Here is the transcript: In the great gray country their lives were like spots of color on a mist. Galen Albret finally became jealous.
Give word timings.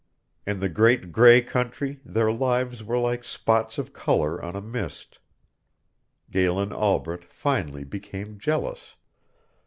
In 0.47 0.59
the 0.61 0.67
great 0.67 1.11
gray 1.11 1.41
country 1.43 1.99
their 2.03 2.31
lives 2.31 2.83
were 2.83 2.97
like 2.97 3.23
spots 3.23 3.77
of 3.77 3.93
color 3.93 4.43
on 4.43 4.55
a 4.55 4.59
mist. 4.59 5.19
Galen 6.31 6.71
Albret 6.73 7.23
finally 7.23 7.83
became 7.83 8.39
jealous. 8.39 8.95